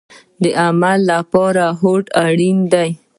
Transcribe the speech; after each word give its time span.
د 0.41 0.43
عمل 0.63 0.99
لپاره 1.11 1.65
هوډ 1.79 2.05
اړین 2.25 2.57
دی 2.73 2.89